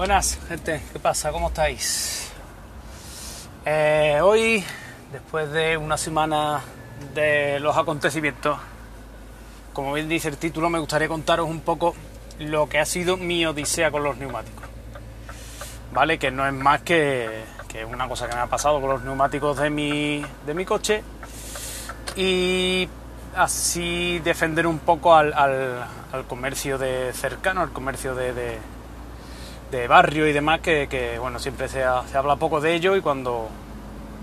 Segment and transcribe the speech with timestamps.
[0.00, 1.30] Buenas, gente, ¿qué pasa?
[1.30, 2.32] ¿Cómo estáis?
[3.66, 4.64] Eh, hoy,
[5.12, 6.62] después de una semana
[7.14, 8.58] de los acontecimientos,
[9.74, 11.94] como bien dice el título, me gustaría contaros un poco
[12.38, 14.64] lo que ha sido mi odisea con los neumáticos.
[15.92, 16.18] ¿Vale?
[16.18, 17.44] Que no es más que,
[17.86, 21.02] una cosa que me ha pasado con los neumáticos de mi, de mi coche
[22.16, 22.88] y
[23.36, 28.58] así defender un poco al, al, comercio de cercano, al comercio de,
[29.70, 32.96] de barrio y demás, que, que bueno, siempre se, ha, se, habla poco de ello
[32.96, 33.48] y cuando,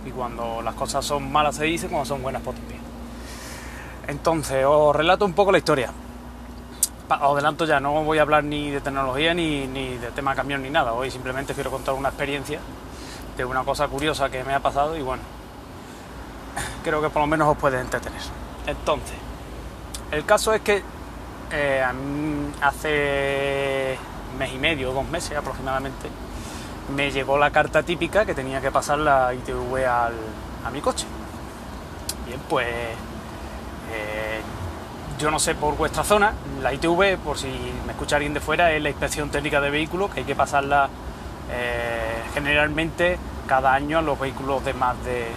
[0.06, 2.82] y cuando las cosas son malas se dice, cuando son buenas pues también.
[4.08, 5.92] Entonces, os relato un poco la historia.
[7.10, 10.62] Os adelanto ya, no voy a hablar ni de tecnología ni, ni de tema camión
[10.62, 10.94] ni nada.
[10.94, 12.60] Hoy simplemente quiero contar una experiencia
[13.38, 15.24] de una cosa curiosa que me ha pasado y bueno,
[16.84, 18.22] creo que por lo menos os puede entretener.
[18.66, 19.16] Entonces,
[20.12, 20.82] el caso es que
[21.52, 21.86] eh,
[22.62, 23.98] hace
[24.38, 26.10] mes y medio, dos meses aproximadamente,
[26.96, 30.14] me llegó la carta típica que tenía que pasar la ITV al,
[30.66, 31.06] a mi coche.
[32.26, 34.42] Bien, pues eh,
[35.20, 37.48] yo no sé por vuestra zona, la ITV, por si
[37.86, 40.90] me escucha alguien de fuera, es la inspección técnica de vehículos que hay que pasarla
[41.52, 45.28] eh, generalmente cada año a los vehículos de más de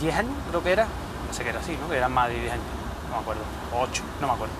[0.00, 0.84] 10 años, creo que era.
[1.26, 1.88] No sé que era así, ¿no?
[1.88, 2.64] Que eran más de 10 años,
[3.08, 3.42] no me acuerdo.
[3.72, 4.54] O 8, no me acuerdo.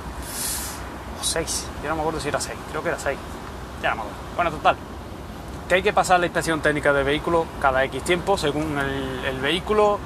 [1.23, 3.17] O 6, yo no me acuerdo si era 6, creo que era 6.
[3.81, 4.19] Ya no me acuerdo.
[4.35, 4.77] Bueno, total.
[5.69, 9.41] Que hay que pasar la inspección técnica de vehículos cada X tiempo, según el, el
[9.41, 10.01] vehículo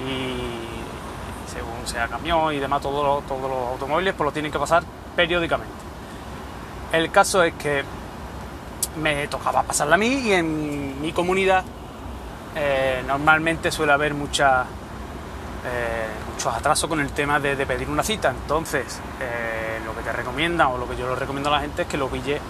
[0.00, 4.60] y según sea camión y demás, todos los, todos los automóviles, pues lo tienen que
[4.60, 4.84] pasar
[5.16, 5.74] periódicamente.
[6.92, 7.82] El caso es que
[9.02, 11.64] me tocaba pasarla a mí y en mi comunidad
[12.54, 16.06] eh, normalmente suele haber mucha, eh,
[16.40, 18.30] muchos atrasos con el tema de, pedir una cita.
[18.30, 21.82] Entonces, eh, lo que te recomienda o lo que yo le recomiendo a la gente
[21.82, 22.40] es que lo pille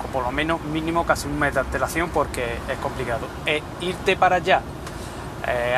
[0.00, 3.26] con por lo menos mínimo casi un mes de antelación porque es complicado.
[3.44, 4.62] E irte para allá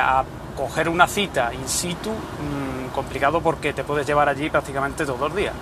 [0.00, 0.24] a
[0.56, 5.34] coger una cita in situ, mmm, complicado porque te puedes llevar allí prácticamente todos los
[5.34, 5.54] días.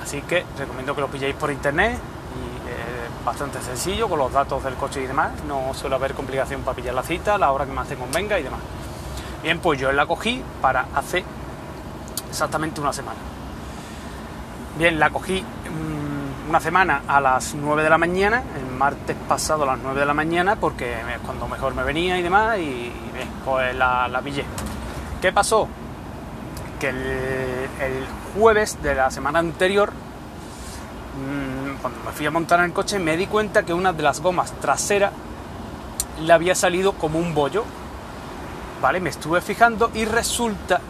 [0.00, 4.62] Así que recomiendo que lo pilléis por internet y eh, bastante sencillo con los datos
[4.62, 5.32] del coche y demás.
[5.48, 8.44] No suele haber complicación para pillar la cita, la hora que más te convenga y
[8.44, 8.60] demás.
[9.42, 11.24] Bien, pues yo la cogí para hace
[12.30, 13.18] exactamente una semana.
[14.78, 19.64] Bien, la cogí mmm, una semana a las 9 de la mañana, el martes pasado
[19.64, 22.92] a las 9 de la mañana, porque es cuando mejor me venía y demás, y,
[23.12, 24.44] bien, pues la, la pillé.
[25.20, 25.68] ¿Qué pasó?
[26.78, 32.72] Que el, jueves de la semana anterior, mmm, cuando me fui a montar en el
[32.72, 35.12] coche, me di cuenta que una de las gomas traseras
[36.20, 37.64] le había salido como un bollo.
[38.82, 38.98] ¿Vale?
[38.98, 40.80] Me estuve fijando y resulta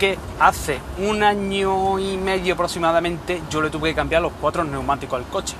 [0.00, 5.20] que hace un año y medio aproximadamente yo le tuve que cambiar los cuatro neumáticos
[5.20, 5.54] al coche.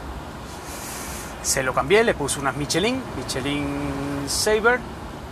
[1.43, 4.81] Se lo cambié, le puse unas Michelin, Michelin Saber,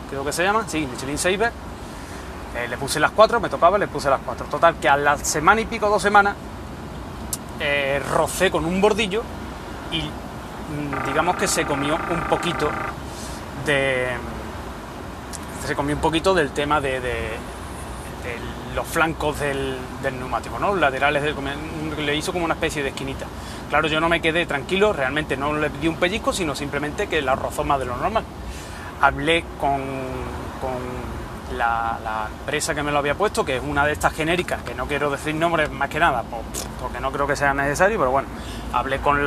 [0.08, 1.52] creo que se llama, sí, Michelin Saber.
[2.54, 4.46] Eh, le puse las cuatro, me tocaba, le puse las cuatro.
[4.46, 6.36] Total, que a la semana y pico, dos semanas,
[7.58, 9.22] eh, rocé con un bordillo
[9.90, 12.70] y mm, digamos que se comió un poquito
[13.66, 14.37] de.
[15.68, 16.98] Se comió un poquito del tema de,
[18.74, 20.74] los flancos del, neumático, ¿no?
[20.74, 21.34] Laterales del,
[22.06, 23.26] le hizo como una especie de esquinita.
[23.68, 27.20] Claro, yo no me quedé tranquilo, realmente no le di un pellizco, sino simplemente que
[27.20, 28.24] la rozó más de lo normal.
[29.02, 29.82] Hablé con,
[31.54, 31.98] la,
[32.40, 35.10] empresa que me lo había puesto, que es una de estas genéricas, que no quiero
[35.10, 36.24] decir nombres más que nada,
[36.80, 38.28] porque no creo que sea necesario, pero bueno,
[38.72, 39.22] hablé con,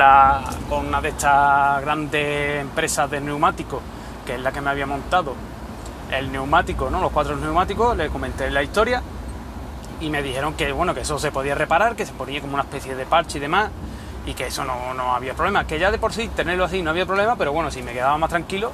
[0.68, 3.80] con una de estas grandes empresas de neumáticos,
[4.26, 5.36] que es la que me había montado
[6.12, 7.00] el neumático, ¿no?
[7.00, 9.02] los cuatro neumáticos, le comenté la historia
[10.00, 12.62] y me dijeron que bueno, que eso se podía reparar, que se ponía como una
[12.62, 13.70] especie de parche y demás,
[14.26, 16.90] y que eso no, no había problema, que ya de por sí tenerlo así no
[16.90, 18.72] había problema, pero bueno, si me quedaba más tranquilo,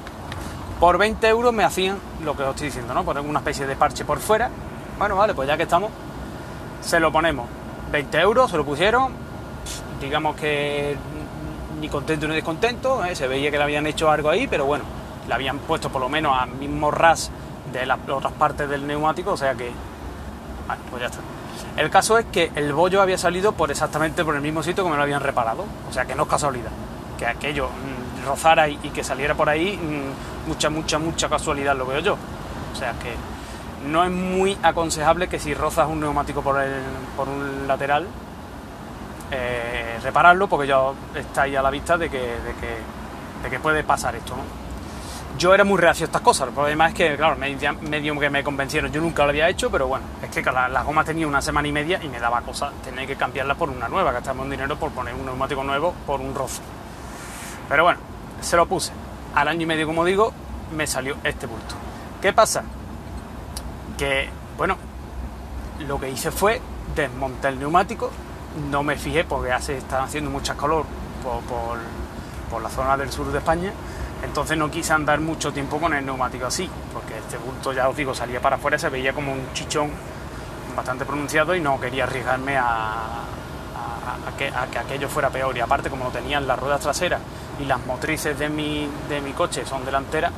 [0.79, 3.03] por 20 euros me hacían lo que os estoy diciendo, ¿no?
[3.03, 4.49] Poner una especie de parche por fuera.
[4.97, 5.91] Bueno, vale, pues ya que estamos,
[6.81, 7.47] se lo ponemos.
[7.91, 9.11] 20 euros, se lo pusieron,
[9.99, 10.95] digamos que
[11.81, 13.15] ni contento ni descontento, ¿eh?
[13.15, 14.83] se veía que le habían hecho algo ahí, pero bueno,
[15.29, 17.31] le habían puesto por lo menos al mismo ras
[17.71, 19.71] de las otras partes del neumático, o sea que,
[20.67, 21.19] vale, pues ya está.
[21.77, 24.89] El caso es que el bollo había salido por exactamente por el mismo sitio que
[24.89, 26.71] me lo habían reparado, o sea que no es casualidad,
[27.17, 31.85] que aquello mmm, rozara y, que saliera por ahí, mmm, mucha, mucha, mucha casualidad lo
[31.85, 32.17] veo yo.
[32.73, 33.13] O sea que
[33.87, 36.73] no es muy aconsejable que si rozas un neumático por, el,
[37.15, 38.07] por un lateral,
[39.29, 40.79] eh, repararlo porque ya
[41.13, 42.77] está ahí a la vista de que, de que,
[43.43, 44.68] de que puede pasar esto, ¿no?
[45.39, 46.49] Yo era muy reacio a estas cosas.
[46.49, 48.91] El problema es que, claro, medio, que me convencieron.
[48.91, 51.67] Yo nunca lo había hecho, pero bueno, es que las la gomas tenía una semana
[51.67, 54.75] y media y me daba cosa tener que cambiarlas por una nueva, gastarme un dinero
[54.75, 56.61] por poner un neumático nuevo por un roce.
[57.69, 57.99] Pero bueno,
[58.41, 58.91] se lo puse.
[59.33, 60.33] Al año y medio, como digo,
[60.75, 61.75] me salió este bulto.
[62.21, 62.63] ¿Qué pasa?
[63.97, 64.75] Que, bueno,
[65.87, 66.61] lo que hice fue
[66.95, 68.11] desmontar el neumático,
[68.69, 70.85] no me fijé porque hace, estaba haciendo mucha calor
[71.23, 73.71] por, la zona del sur de España,
[74.23, 77.95] entonces no quise andar mucho tiempo con el neumático así, porque este bulto, ya os
[77.95, 79.91] digo, salía para afuera, se veía como un chichón
[80.75, 83.23] bastante pronunciado y no quería arriesgarme a,
[84.37, 85.55] que, aquello fuera peor.
[85.57, 87.21] Y aparte, como no tenían las ruedas traseras
[87.59, 88.89] y las motrices de mi,
[89.35, 90.31] coche son delanteras,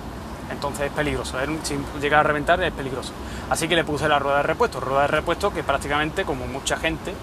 [0.52, 1.38] entonces es peligroso.
[1.64, 3.14] Si llega a reventar es peligroso.
[3.50, 6.78] Así que le puse la rueda de repuesto, rueda de repuesto que prácticamente, como mucha
[6.78, 7.14] gente,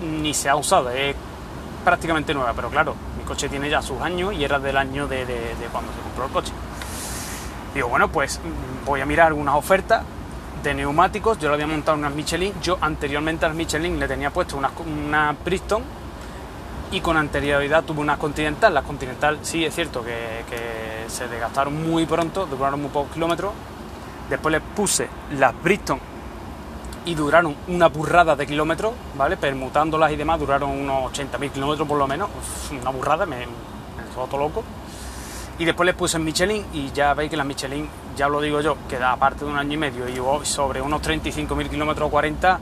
[0.00, 1.14] ni se ha usado, es
[1.84, 2.94] prácticamente nueva, pero claro,
[3.26, 5.26] coche tiene ya sus años y era del año de,
[5.70, 6.52] cuando se compró el coche.
[7.74, 10.02] Digo, bueno, pues mm, voy a mirar unas ofertas
[10.62, 14.30] de neumáticos, yo lo había montado unas Michelin, yo anteriormente a las Michelin le tenía
[14.30, 15.82] puesto una, una Bristol
[16.90, 18.72] y con anterioridad tuve una Continental.
[18.72, 20.44] Las Continental sí es cierto que,
[21.08, 23.52] se desgastaron muy pronto, duraron muy pocos kilómetros.
[24.28, 25.08] Después les puse
[25.38, 26.00] las Bristol
[27.06, 29.38] y duraron una burrada de kilómetros, ¿vale?
[29.38, 32.28] Permutándolas y demás, duraron unos 80.000 kilómetros por lo menos.
[32.78, 33.46] una burrada, me, me
[34.14, 34.62] todo loco.
[35.58, 38.60] Y después les puse en Michelin y ya veis que las Michelin, ya lo digo
[38.60, 42.10] yo, que da aparte de un año y medio y sobre unos 35.000 kilómetros o
[42.10, 42.60] 40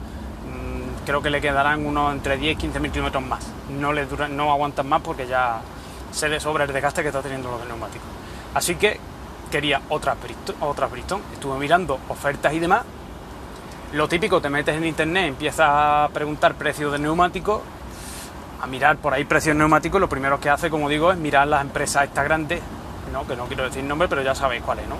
[1.05, 3.45] creo que le quedarán unos entre 10 y 15 mil kilómetros más.
[3.69, 5.61] No, le duran, no aguantan más porque ya
[6.11, 8.07] se le sobra el desgaste que está teniendo los neumáticos.
[8.53, 8.99] Así que
[9.51, 11.21] quería otras Bristol, otras Bristol.
[11.31, 12.83] Estuve mirando ofertas y demás.
[13.95, 17.61] Lo típico, te metes en internet, empiezas a preguntar precios de neumáticos,
[18.61, 20.01] a mirar por ahí precios neumáticos.
[20.01, 22.59] Lo primero que hace, como digo, es mirar las empresas estas grandes,
[23.25, 24.97] que no quiero decir nombre, pero ya sabéis cuáles, ¿no?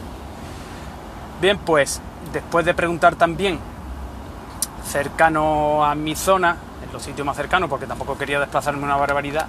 [1.42, 2.02] Bien, pues
[2.32, 3.60] después de preguntar también
[4.86, 9.48] cercano a mi zona, en los sitios más cercanos, porque tampoco quería desplazarme una barbaridad,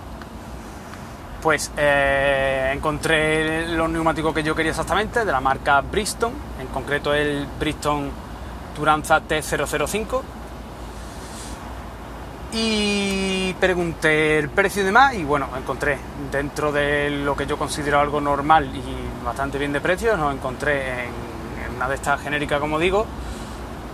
[1.41, 7.15] pues eh, encontré los neumáticos que yo quería exactamente, de la marca Bristol, en concreto
[7.15, 8.11] el Bristol
[8.77, 10.23] Turanza T005.
[12.53, 15.99] Y pregunté el precio y demás, y bueno, encontré
[16.31, 21.05] dentro de lo que yo considero algo normal y bastante bien de precio, nos encontré
[21.05, 21.11] en,
[21.77, 23.05] una de estas genéricas, como digo,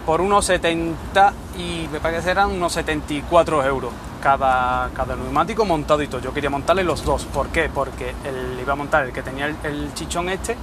[0.06, 3.92] por unos 70 y me parece eran unos 74 euros
[4.22, 6.20] cada, cada neumático montado y todo.
[6.20, 7.24] Yo quería montarle los dos.
[7.24, 7.68] ¿Por qué?
[7.68, 8.14] Porque
[8.60, 10.56] iba a montar el que tenía el, chichón este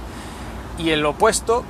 [0.78, 1.62] y el opuesto,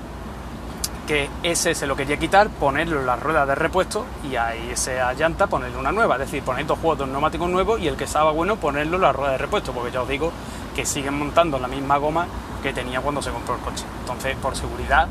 [1.10, 5.12] que ese se lo quería quitar, ponerlo en la rueda de repuesto y ahí esa
[5.14, 6.14] llanta ponerle una nueva.
[6.14, 9.02] Es decir, poner dos juegos de neumáticos nuevos y el que estaba bueno ponerlo en
[9.02, 10.32] la rueda de repuesto, porque ya os digo
[10.76, 12.28] que siguen montando la misma goma
[12.62, 13.84] que tenía cuando se compró el coche.
[14.02, 15.08] Entonces, por seguridad,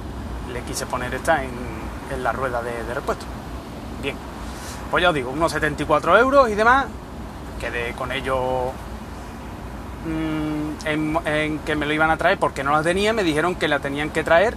[0.54, 1.80] le quise poner esta en
[2.12, 3.26] en la rueda de, repuesto.
[4.02, 4.16] Bien,
[4.90, 6.86] pues ya os digo, unos 74 euros y demás,
[7.60, 8.72] quedé con ello
[10.06, 10.88] mm,
[11.26, 13.80] en, que me lo iban a traer porque no la tenía, me dijeron que la
[13.80, 14.56] tenían que traer,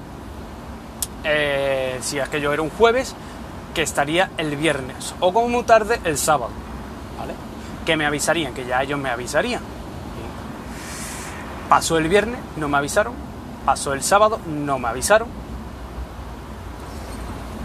[1.24, 3.14] eh, si yo era un jueves,
[3.74, 6.50] que estaría el viernes o como muy tarde el sábado,
[7.18, 7.34] ¿vale?
[7.86, 9.62] Que me avisarían, que ya ellos me avisarían.
[11.68, 13.14] Pasó el viernes, no me avisaron,
[13.64, 15.28] pasó el sábado, no me avisaron,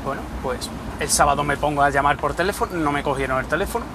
[0.08, 0.70] bueno, pues
[1.02, 3.86] el sábado me pongo a llamar por teléfono, no me cogieron el teléfono.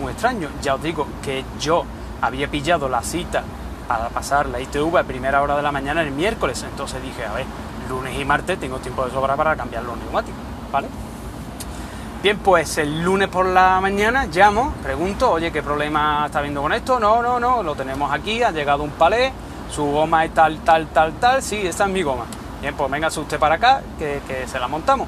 [0.00, 1.84] Muy extraño, ya os digo que yo
[2.20, 3.42] había pillado la cita
[3.88, 7.32] para pasar la ITV a primera hora de la mañana el miércoles, entonces dije, a
[7.32, 7.44] ver,
[7.88, 10.40] lunes y martes tengo tiempo de sobra para cambiar los neumáticos,
[10.72, 10.88] ¿vale?
[12.22, 16.72] Bien, pues el lunes por la mañana llamo, pregunto, oye, ¿qué problema está habiendo con
[16.72, 16.98] esto?
[16.98, 19.30] No, no, no, lo tenemos aquí, ha llegado un palé,
[19.70, 22.24] su goma es tal, tal, tal, tal, sí, esta es mi goma.
[22.62, 25.06] Bien, pues venga usted para acá, que, se la montamos.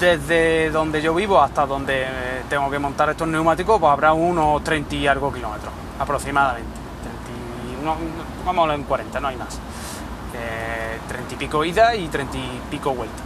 [0.00, 2.06] Desde donde yo vivo hasta donde
[2.48, 6.72] tengo que montar estos neumáticos, pues habrá unos 30 y algo kilómetros, aproximadamente.
[7.84, 9.60] 30 vamos en 40, no hay más.
[11.08, 13.22] 30 eh, y pico ida y 30 y pico vuelta.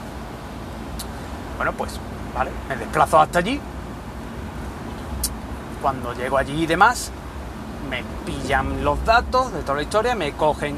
[1.56, 1.98] Bueno, pues,
[2.34, 3.60] vale, me desplazo hasta allí.
[5.82, 7.10] Cuando llego allí y demás,
[7.88, 10.76] me pillan los datos de toda la historia, me cogen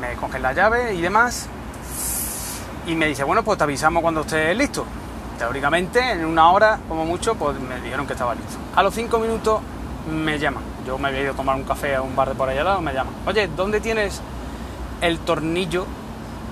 [0.00, 1.48] me cogen la llave y demás.
[2.86, 4.84] Y me dice, bueno, pues te avisamos cuando estés listo.
[5.38, 8.56] Teóricamente, en una hora, como mucho, pues me dijeron que estaba listo.
[8.74, 9.60] A los cinco minutos
[10.10, 10.62] me llaman.
[10.86, 12.66] Yo me había ido a tomar un café a un bar de por allá al
[12.66, 13.12] lado, me llaman.
[13.26, 14.22] Oye, ¿dónde tienes
[15.00, 15.86] el tornillo,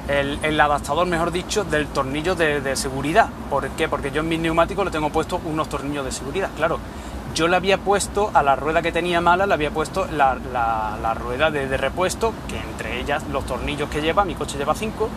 [0.08, 3.28] el, adaptador, mejor dicho, del tornillo de, seguridad?
[3.50, 3.88] ¿Por qué?
[3.88, 6.50] Porque yo en mis neumáticos le tengo puesto unos tornillos de seguridad.
[6.56, 6.78] Claro,
[7.34, 10.34] yo le había puesto a la rueda que tenía mala, le había puesto la,
[11.14, 15.08] rueda de, repuesto, que entre ellas los tornillos que lleva, mi coche lleva 5,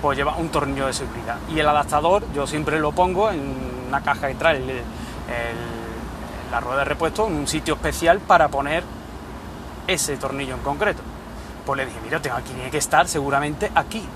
[0.00, 1.36] pues lleva un tornillo de seguridad.
[1.54, 3.54] Y el adaptador yo siempre lo pongo en
[3.88, 4.62] una caja que trae
[6.50, 8.82] la rueda de repuesto, en un sitio especial para poner
[9.86, 11.02] ese tornillo en concreto.
[11.74, 14.06] Le dije, mira, tengo aquí, tiene que estar seguramente aquí.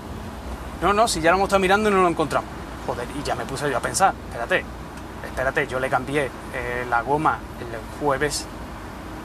[0.81, 2.49] No, no, si ya lo hemos estado mirando y no lo encontramos.
[2.85, 4.63] Joder, y ya me puse yo a pensar, espérate,
[5.23, 8.45] espérate, yo le cambié eh, la goma el jueves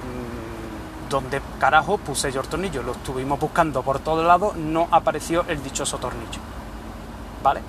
[0.04, 5.44] mm, donde carajo puse yo el tornillo, lo estuvimos buscando por todos lados, no apareció
[5.48, 6.40] el dichoso tornillo.
[7.42, 7.60] ¿Vale?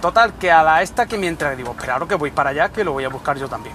[0.00, 2.92] Total, que a la esta que mientras digo, claro que voy para allá, que lo
[2.92, 3.74] voy a buscar yo también.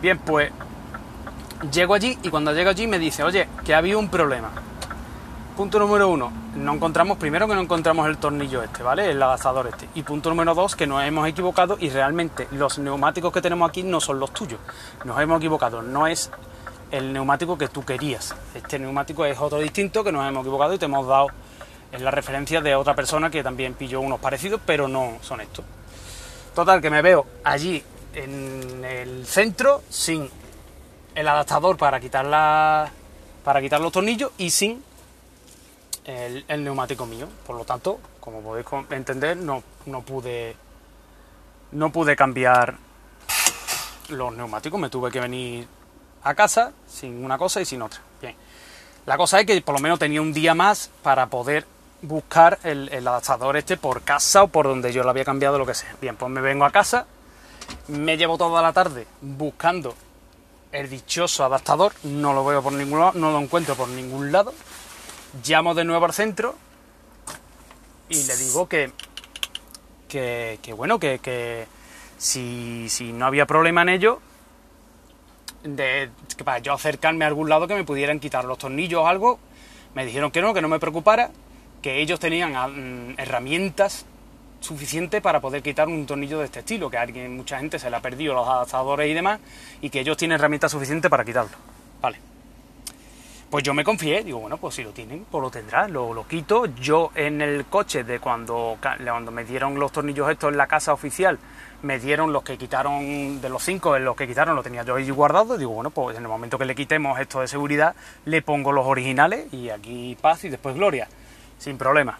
[0.00, 0.52] Bien, pues
[1.72, 4.50] llego allí y cuando llego allí me dice, oye, que había un problema.
[5.56, 9.10] Punto número uno, no encontramos, primero que no encontramos el tornillo este, ¿vale?
[9.10, 9.88] El adaptador este.
[9.94, 13.84] Y punto número dos, que nos hemos equivocado y realmente los neumáticos que tenemos aquí
[13.84, 14.58] no son los tuyos.
[15.04, 16.30] Nos hemos equivocado, no es
[16.90, 18.34] el neumático que tú querías.
[18.54, 21.28] Este neumático es otro distinto que nos hemos equivocado y te hemos dado
[21.92, 25.64] la referencia de otra persona que también pilló unos parecidos, pero no son estos.
[26.52, 27.82] Total, que me veo allí
[28.14, 30.28] en el centro sin
[31.14, 32.90] el adaptador para quitar, la,
[33.44, 34.82] para quitar los tornillos y sin
[36.04, 37.28] el, neumático mío.
[37.46, 40.56] Por lo tanto, como podéis entender, no, no, pude,
[41.72, 42.76] no pude cambiar
[44.08, 44.78] los neumáticos.
[44.80, 45.66] Me tuve que venir
[46.22, 48.00] a casa sin una cosa y sin otra.
[48.20, 48.34] Bien.
[49.06, 51.66] La cosa es que por lo menos tenía un día más para poder
[52.02, 55.66] buscar el, el, adaptador este por casa o por donde yo lo había cambiado, lo
[55.66, 55.94] que sea.
[56.00, 57.06] Bien, pues me vengo a casa,
[57.88, 59.94] me llevo toda la tarde buscando
[60.74, 64.52] el dichoso adaptador, no lo veo por ningún lado, no lo encuentro por ningún lado.
[65.46, 66.56] Llamo de nuevo al centro
[68.08, 68.90] y le digo que,
[70.08, 71.66] que, bueno, que, que
[72.18, 74.20] si, si, no había problema en ello,
[75.62, 79.06] de, que para yo acercarme a algún lado que me pudieran quitar los tornillos o
[79.06, 79.38] algo,
[79.94, 81.30] me dijeron que no, que no me preocupara,
[81.82, 84.06] que ellos tenían mm, herramientas
[84.64, 87.90] suficientes para poder quitar un tornillo de este estilo, que a alguien, mucha gente se
[87.90, 89.40] le ha perdido los adaptadores y demás,
[89.80, 91.56] y que ellos tienen herramientas suficientes para quitarlo.
[92.00, 92.18] Vale.
[93.50, 96.26] Pues yo me confié, digo, bueno, pues si lo tienen, pues lo tendrá, lo, lo
[96.26, 96.66] quito.
[96.66, 100.92] Yo en el coche de cuando, cuando me dieron los tornillos estos en la casa
[100.92, 101.38] oficial,
[101.82, 105.08] me dieron los que quitaron, de los cinco, los que quitaron lo tenía yo ahí
[105.10, 105.56] guardado.
[105.56, 107.94] Digo, bueno, pues en el momento que le quitemos esto de seguridad,
[108.24, 111.06] le pongo los originales y aquí paz y después gloria,
[111.58, 112.18] sin problema.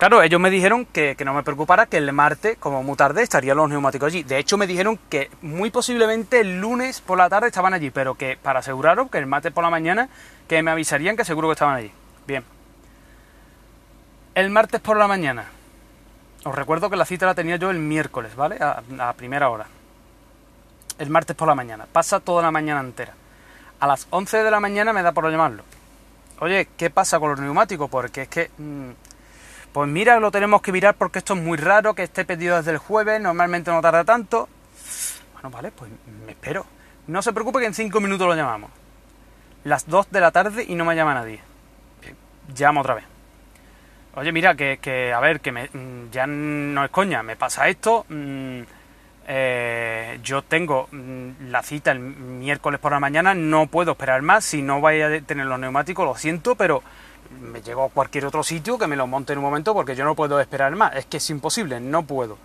[0.00, 3.58] Claro, ellos me dijeron que, no me preocupara, que el martes, como muy tarde, estarían
[3.58, 4.22] los neumáticos allí.
[4.22, 8.14] De hecho, me dijeron que muy posiblemente el lunes por la tarde estaban allí, pero
[8.14, 10.08] que para aseguraros que el martes por la mañana,
[10.48, 11.92] que me avisarían que seguro que estaban allí.
[12.26, 12.42] Bien.
[14.34, 15.44] El martes por la mañana.
[16.44, 18.56] Os recuerdo que la cita la tenía yo el miércoles, ¿vale?
[18.58, 19.66] A, a primera hora.
[20.98, 21.84] El martes por la mañana.
[21.92, 23.12] Pasa toda la mañana entera.
[23.80, 25.62] A las 11 de la mañana me da por llamarlo.
[26.38, 27.90] Oye, ¿qué pasa con los neumáticos?
[27.90, 28.50] Porque es que...
[28.56, 28.92] Mm,
[29.72, 32.72] pues mira, lo tenemos que mirar porque esto es muy raro, que esté pedido desde
[32.72, 34.48] el jueves, normalmente no tarda tanto.
[35.34, 35.90] Bueno, vale, pues
[36.26, 36.66] me espero.
[37.06, 38.70] No se preocupe que en cinco minutos lo llamamos.
[39.64, 41.40] Las 2 de la tarde y no me llama nadie.
[42.56, 43.04] Llamo otra vez.
[44.14, 48.06] Oye, mira, que, a ver, que me, mm, ya no es coña, me pasa esto.
[48.08, 48.62] Mm,
[49.28, 54.44] eh, yo tengo mm, la cita el miércoles por la mañana, no puedo esperar más.
[54.44, 56.82] Si no vaya a tener los neumáticos, lo siento, pero
[57.30, 60.04] me llego a cualquier otro sitio que me lo monte en un momento porque yo
[60.04, 60.96] no puedo esperar más.
[60.96, 62.38] Es que es imposible, no puedo.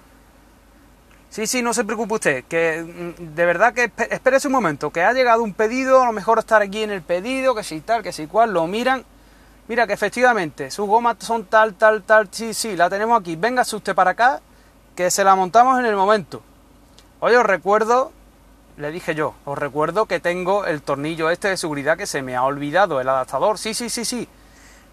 [1.29, 5.03] Sí, sí, no se preocupe usted, que mm, de verdad que espérese un momento, que
[5.03, 8.03] ha llegado un pedido, a lo mejor estar aquí en el pedido, que si tal,
[8.03, 9.03] que si cual, lo miran.
[9.67, 13.35] Mira que efectivamente, sus gomas son tal, tal, tal, sí, sí, la tenemos aquí.
[13.35, 14.39] Véngase usted para acá,
[14.95, 16.41] que se la montamos en el momento.
[17.19, 18.13] Oye, os recuerdo,
[18.77, 22.35] le dije yo, os recuerdo que tengo el tornillo este de seguridad que se me
[22.35, 23.57] ha olvidado, el adaptador.
[23.57, 24.29] Sí, sí, sí, sí.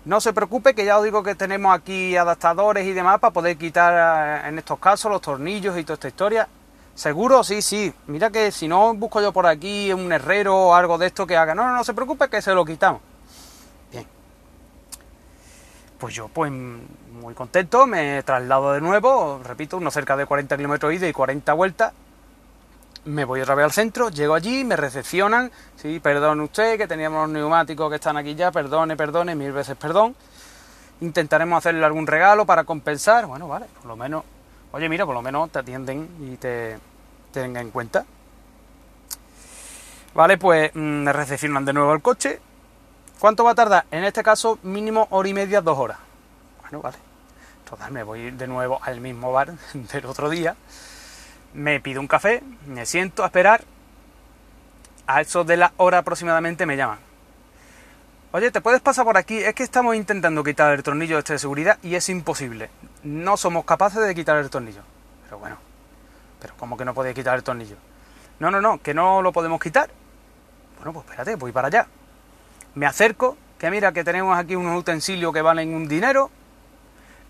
[0.05, 3.57] No se preocupe que ya os digo que tenemos aquí adaptadores y demás para poder
[3.57, 6.49] quitar eh, en estos casos los tornillos y toda esta historia.
[6.95, 7.45] ¿Seguro?
[7.45, 7.93] Sí, sí.
[8.09, 11.37] Mira que si no busco yo por aquí un herrero o algo de esto que
[11.37, 11.55] haga.
[11.55, 13.01] No, no, no se preocupe que se lo quitamos.
[13.93, 14.07] Bien.
[15.99, 20.93] Pues yo, pues muy contento, me traslado de nuevo, repito, unos cerca de 40 kilómetros
[20.93, 21.93] ida y 40 vueltas
[23.05, 27.23] me voy otra vez al centro, llego allí, me recepcionan, sí, perdone usted, que teníamos
[27.23, 30.15] los neumáticos que están aquí ya, perdone, perdone, mil veces perdón.
[31.01, 33.27] Intentaremos hacerle algún regalo para compensar.
[33.27, 34.23] Bueno, vale, por lo menos,
[34.71, 36.79] oye, mira, por lo menos te atienden y te,
[37.33, 38.05] tengan en cuenta.
[40.15, 42.41] Vale, pues mm, me recepcionan de nuevo el coche.
[43.19, 43.85] ¿Cuánto va a tardar?
[43.91, 45.99] En este caso, mínimo hora y media, dos horas.
[46.61, 46.99] Bueno, vale.
[47.69, 50.55] Total, me voy de nuevo al mismo bar del otro día
[51.55, 53.65] me pido un café, me siento a esperar.
[55.07, 56.99] A eso de la hora aproximadamente me llaman.
[58.31, 59.39] Oye, ¿te puedes pasar por aquí?
[59.39, 62.71] Es que estamos intentando quitar el tornillo este de seguridad y es imposible.
[63.03, 64.83] No somos capaces de quitar el tornillo.
[65.25, 65.59] Pero bueno,
[66.41, 67.77] pero ¿cómo que no podéis quitar el tornillo?
[68.39, 69.91] No, no, no, que no lo podemos quitar.
[70.79, 71.87] Bueno, pues espérate, voy para allá.
[72.75, 76.31] Me acerco, que mira que tenemos aquí unos utensilios que valen un dinero,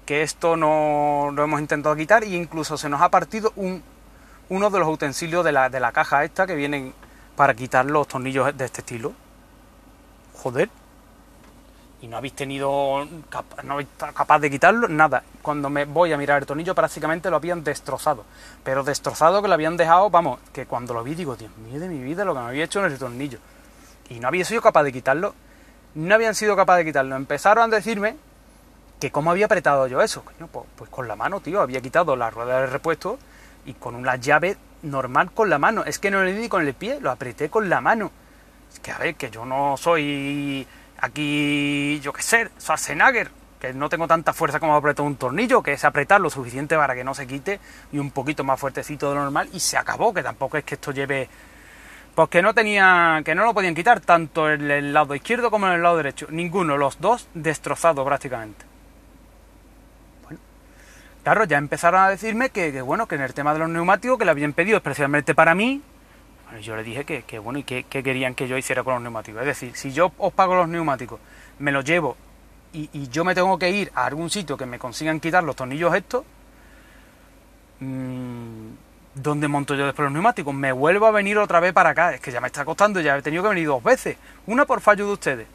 [0.07, 3.83] que esto no lo hemos intentado quitar e incluso se nos ha partido un,
[4.53, 6.93] uno de los utensilios de la, de la caja esta que vienen
[7.37, 9.15] para quitar los tornillos de este estilo.
[10.35, 10.69] Joder.
[12.03, 13.09] Y no habéis tenido.
[13.63, 15.23] no habéis capaz de quitarlo, nada.
[15.41, 18.25] Cuando me voy a mirar el tornillo, prácticamente lo habían destrozado.
[18.63, 21.89] Pero destrozado que lo habían dejado, vamos, que cuando lo vi digo, Dios mío de
[21.89, 23.39] mi vida, lo que me había hecho en el tornillo.
[24.11, 25.35] Y no había sido capaz de quitarlo.
[25.95, 27.17] No habían sido capaz de quitarlo.
[27.17, 28.17] Empezaron a decirme
[29.01, 30.23] que cómo había apretado yo eso.
[30.53, 31.63] Pues, pues, con la mano, tío.
[31.63, 33.19] Había quitado la rueda de repuesto
[33.65, 35.85] y con una llave normal con la mano.
[35.85, 38.11] Es que no le di con el pie, lo apreté con la mano.
[38.73, 40.67] Es que a ver, que yo no soy
[40.99, 45.75] aquí, yo qué sé, Schwarzenegger, que no tengo tanta fuerza como apretar un tornillo, que
[45.75, 47.61] es apretar lo suficiente para que no se quite
[47.93, 50.75] y un poquito más fuertecito de lo normal y se acabó, que tampoco es que
[50.75, 51.29] esto lleve
[52.15, 55.67] pues que no tenía que no lo podían quitar tanto en el lado izquierdo como
[55.67, 58.72] en el lado derecho, ninguno, los dos destrozados prácticamente.
[61.23, 64.25] Claro, ya empezaron a decirme que, bueno, que en el tema de los neumáticos, que
[64.25, 65.81] le habían pedido especialmente para mí,
[66.61, 69.41] yo le dije que, bueno, y qué querían que yo hiciera con los neumáticos.
[69.43, 71.21] Es decir, si yo os pago los neumáticos,
[71.59, 72.17] me los llevo
[72.73, 75.95] y, yo me tengo que ir a algún sitio que me consigan quitar los tornillos
[75.95, 76.25] estos,
[77.81, 78.69] mmm,
[79.15, 80.55] ¿dónde monto yo después los neumáticos?
[80.55, 82.15] Me vuelvo a venir otra vez para acá.
[82.15, 84.17] Es que ya me está costando, ya he tenido que venir dos veces.
[84.47, 85.47] Una por fallo de ustedes.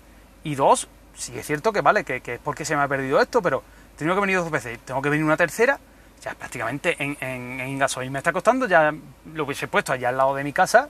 [0.44, 3.20] Y dos, sí es cierto que vale, que, que es porque se me ha perdido
[3.20, 3.64] esto, pero
[3.98, 5.80] tengo que venir dos veces, tengo que venir una tercera,
[6.22, 8.94] ya prácticamente en, en, gasoil me está costando, ya
[9.34, 10.90] lo hubiese puesto allá al lado de mi casa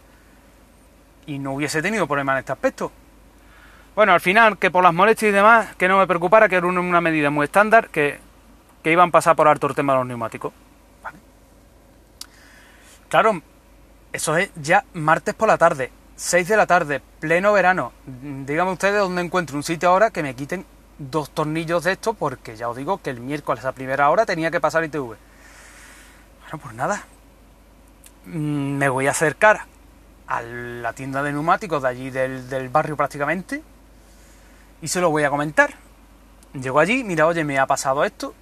[1.26, 2.92] y no hubiese tenido problema en este aspecto.
[3.96, 6.68] Bueno, al final, que por las molestias y demás, que no me preocupara, que era
[6.68, 8.20] una medida muy estándar, que,
[8.84, 10.54] que iban a pasar por alto el tema de los neumáticos.
[13.10, 13.42] Claro,
[14.12, 17.94] eso es ya martes por la tarde, 6 de la tarde, pleno verano.
[18.06, 20.66] Díganme ustedes dónde encuentro un sitio ahora que me quiten
[20.98, 24.52] dos tornillos de esto porque ya os digo que el miércoles a primera hora tenía
[24.52, 25.06] que pasar ITV.
[25.06, 27.06] Bueno, pues nada.
[28.26, 29.62] Mm, me voy a acercar
[30.28, 33.64] a la tienda de neumáticos de allí del, barrio prácticamente
[34.82, 35.74] y se lo voy a comentar.
[36.54, 38.34] Llego allí, mira, oye, me ha pasado esto,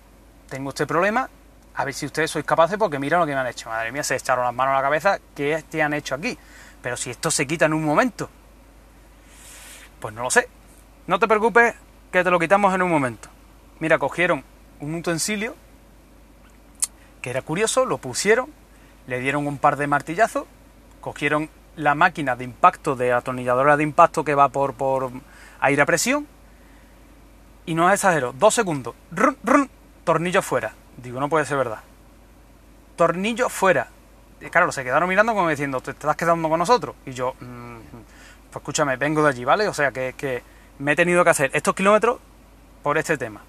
[0.49, 1.29] tengo este problema,
[1.75, 3.69] a ver si ustedes sois capaces porque mira lo que me han hecho.
[3.69, 6.37] Madre mía, se echaron las manos a la cabeza, ¿qué te han hecho aquí?
[6.81, 8.29] Pero si esto se quita en un momento,
[9.99, 10.47] pues no lo sé.
[11.07, 11.75] No te preocupes,
[12.15, 13.27] que te lo quitamos en un momento.
[13.79, 14.41] Mira, cogieron
[14.79, 15.53] un utensilio
[17.21, 18.49] que era curioso, lo pusieron,
[19.05, 20.45] le dieron un par de martillazos,
[21.01, 25.11] cogieron la máquina de impacto de atornilladora de impacto que va por, por
[25.59, 26.25] aire a presión
[27.65, 28.95] y no es exagero, dos segundos,
[30.05, 30.73] tornillo fuera.
[30.95, 31.81] Digo, no puede ser verdad.
[32.95, 33.89] Tornillo fuera.
[34.51, 36.95] Claro, se quedaron mirando como diciendo, te estás quedando con nosotros.
[37.05, 37.77] Y yo, mm,
[38.51, 39.67] pues escúchame, vengo de allí, ¿vale?
[39.67, 42.19] O sea que, que me he tenido que hacer estos kilómetros
[42.83, 43.41] por este tema.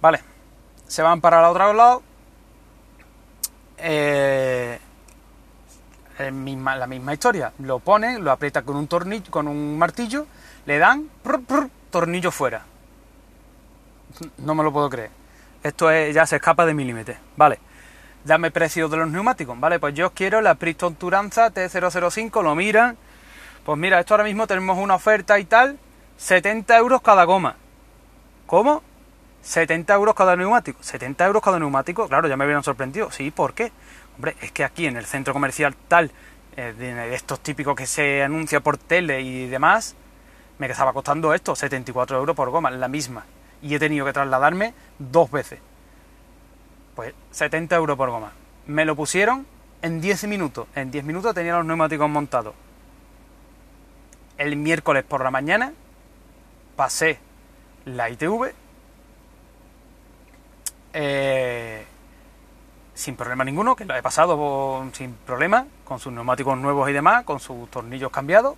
[0.00, 0.20] Vale,
[0.86, 2.02] se van para el otro lado.
[3.78, 4.78] Eh,
[6.18, 7.52] la misma historia.
[7.58, 10.26] Lo pone, lo aprieta con un tornillo, con un martillo,
[10.66, 11.08] le dan
[11.90, 12.62] tornillo fuera.
[14.38, 15.10] No me lo puedo creer.
[15.62, 17.16] Esto es, ya se escapa de milímetros.
[17.36, 17.58] Vale.
[18.24, 19.58] Dame precio de los neumáticos.
[19.58, 22.96] Vale, pues yo quiero la Priston Turanza T005, lo miran
[23.64, 25.78] pues mira, esto ahora mismo tenemos una oferta y tal,
[26.18, 27.56] 70 euros cada goma.
[28.46, 28.82] ¿Cómo?
[29.42, 30.82] 70 euros cada neumático.
[30.82, 33.10] 70 euros cada neumático, claro, ya me hubieran sorprendido.
[33.10, 33.72] Sí, ¿por qué?
[34.16, 36.10] Hombre, es que aquí en el centro comercial tal,
[36.56, 39.96] eh, de estos típicos que se anuncia por tele y demás,
[40.58, 43.24] me estaba costando esto, 74 euros por goma, la misma.
[43.62, 45.58] Y he tenido que trasladarme dos veces.
[46.94, 48.32] Pues 70 euros por goma.
[48.66, 49.46] Me lo pusieron
[49.80, 50.68] en 10 minutos.
[50.74, 52.54] En 10 minutos tenía los neumáticos montados
[54.38, 55.72] el miércoles por la mañana
[56.76, 57.18] pasé
[57.84, 58.52] la ITV
[60.94, 61.84] eh,
[62.94, 67.24] sin problema ninguno, que lo he pasado sin problema, con sus neumáticos nuevos y demás,
[67.24, 68.56] con sus tornillos cambiados.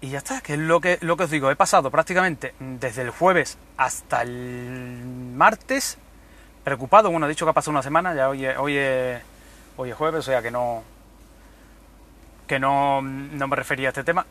[0.00, 3.02] Y ya está, que es lo que, lo que os digo, he pasado prácticamente desde
[3.02, 5.00] el jueves hasta el
[5.34, 5.98] martes
[6.64, 8.76] preocupado, bueno, he dicho que ha pasado una semana, ya hoy hoy
[9.76, 10.82] hoy es jueves, o sea que no,
[12.46, 14.26] que no, me refería a este tema.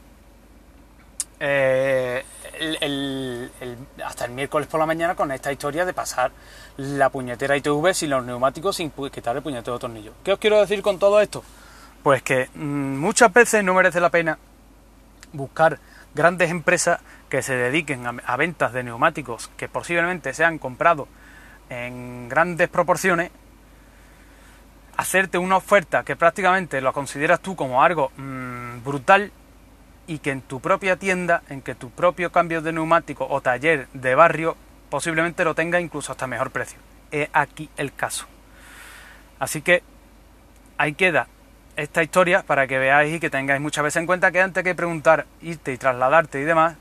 [1.39, 2.23] Eh,
[4.03, 6.31] hasta el miércoles por la mañana con esta historia de pasar
[6.77, 10.13] la puñetera ITV sin los neumáticos sin quitar el puñetero tornillo.
[10.23, 11.43] ¿Qué os quiero decir con todo esto?
[12.03, 14.37] Pues que mm, muchas veces no merece la pena
[15.33, 15.79] buscar
[16.13, 21.07] grandes empresas que se dediquen a, ventas de neumáticos que posiblemente sean comprados
[21.69, 23.31] en grandes proporciones
[24.97, 29.31] hacerte una oferta que prácticamente lo consideras tú como algo mmm, brutal
[30.07, 33.87] y que en tu propia tienda, en que tu propio cambio de neumático o taller
[33.93, 34.55] de barrio
[34.89, 36.79] posiblemente lo tenga incluso hasta mejor precio.
[37.11, 38.25] Es aquí el caso.
[39.39, 39.83] Así que
[40.77, 41.27] ahí queda
[41.75, 44.75] esta historia para que veáis y que tengáis muchas veces en cuenta que antes que
[44.75, 46.75] preguntar, irte y trasladarte y demás,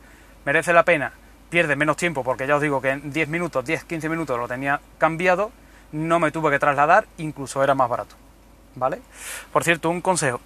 [0.44, 1.12] merece la pena,
[1.50, 4.46] pierdes menos tiempo porque ya os digo que en 10 minutos, 10, 15 minutos lo
[4.46, 5.50] tenía cambiado,
[5.94, 8.16] no me tuve que trasladar, incluso era más barato.
[8.74, 9.00] ¿Vale?
[9.52, 10.40] Por cierto, un consejo,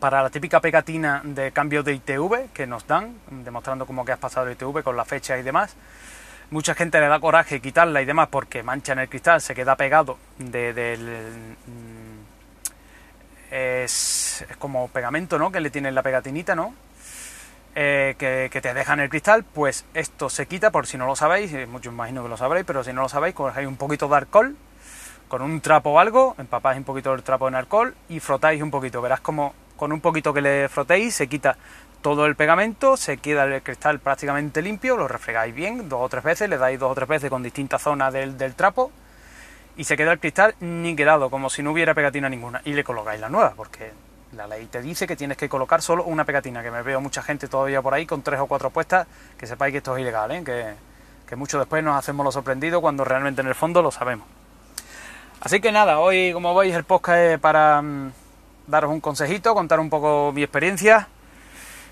[0.00, 4.18] para la típica pegatina de cambio de ITV que nos dan, demostrando cómo que has
[4.18, 5.76] pasado el ITV con la fecha y demás.
[6.50, 9.76] Mucha gente le da coraje quitarla y demás porque mancha en el cristal, se queda
[9.76, 11.56] pegado de, del...
[11.66, 12.18] Mm,
[13.50, 15.52] es, como pegamento, ¿no?
[15.52, 16.74] Que le tiene la pegatinita, ¿no?
[17.80, 21.14] Eh, que, te deja en el cristal, pues esto se quita, por si no lo
[21.14, 24.16] sabéis, muchos imagino que lo sabréis, pero si no lo sabéis, cogéis un poquito de
[24.16, 24.56] alcohol,
[25.28, 28.72] con un trapo o algo, empapáis un poquito el trapo en alcohol y frotáis un
[28.72, 31.56] poquito, verás como con un poquito que le frotéis se quita
[32.02, 36.24] todo el pegamento, se queda el cristal prácticamente limpio, lo refregáis bien dos o tres
[36.24, 38.90] veces, le dais dos o tres veces con distintas zonas del, trapo
[39.76, 43.20] y se queda el cristal niquelado, como si no hubiera pegatina ninguna, y le colocáis
[43.20, 43.92] la nueva, porque
[44.36, 47.22] la ley te dice que tienes que colocar solo una pegatina, que me veo mucha
[47.22, 49.06] gente todavía por ahí con tres o cuatro puestas,
[49.38, 50.76] que sepáis que esto es ilegal, ¿eh?
[51.26, 54.26] que, mucho después nos hacemos los sorprendidos cuando realmente en el fondo lo sabemos.
[55.40, 57.82] Así que nada, hoy como veis el podcast es para...
[57.82, 58.12] Mm,
[58.68, 61.08] daros un consejito, contar un poco mi experiencia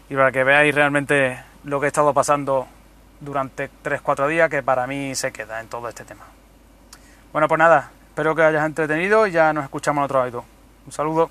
[0.09, 2.69] y para que veáis realmente lo que he estado pasando
[3.21, 6.25] durante 3-4 días que para mí se queda en todo este tema.
[7.33, 10.45] Bueno, pues nada, espero que hayas entretenido y ya nos escuchamos en otro audio.
[10.85, 11.31] Un saludo.